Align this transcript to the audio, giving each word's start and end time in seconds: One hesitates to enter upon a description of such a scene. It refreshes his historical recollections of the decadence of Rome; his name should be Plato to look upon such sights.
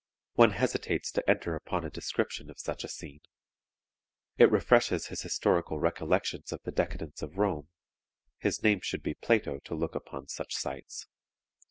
One 0.33 0.53
hesitates 0.53 1.11
to 1.11 1.29
enter 1.29 1.53
upon 1.53 1.85
a 1.85 1.91
description 1.91 2.49
of 2.49 2.57
such 2.57 2.83
a 2.83 2.87
scene. 2.87 3.21
It 4.35 4.49
refreshes 4.51 5.05
his 5.09 5.21
historical 5.21 5.77
recollections 5.77 6.51
of 6.51 6.63
the 6.63 6.71
decadence 6.71 7.21
of 7.21 7.37
Rome; 7.37 7.69
his 8.39 8.63
name 8.63 8.79
should 8.81 9.03
be 9.03 9.13
Plato 9.13 9.59
to 9.59 9.75
look 9.75 9.93
upon 9.93 10.27
such 10.27 10.55
sights. 10.55 11.05